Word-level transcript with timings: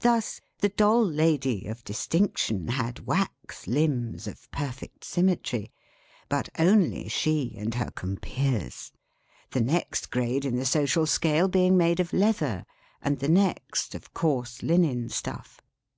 Thus, 0.00 0.40
the 0.60 0.70
Doll 0.70 1.04
lady 1.04 1.66
of 1.66 1.84
Distinction 1.84 2.68
had 2.68 3.06
wax 3.06 3.66
limbs 3.66 4.26
of 4.26 4.50
perfect 4.50 5.04
symmetry; 5.04 5.70
but 6.30 6.48
only 6.58 7.08
she 7.08 7.54
and 7.58 7.74
her 7.74 7.90
compeers; 7.90 8.90
the 9.50 9.60
next 9.60 10.10
grade 10.10 10.46
in 10.46 10.56
the 10.56 10.64
social 10.64 11.04
scale 11.04 11.46
being 11.46 11.76
made 11.76 12.00
of 12.00 12.14
leather; 12.14 12.64
and 13.02 13.18
the 13.18 13.28
next 13.28 13.94
of 13.94 14.14
coarse 14.14 14.62
linen 14.62 15.10
stuff. 15.10 15.60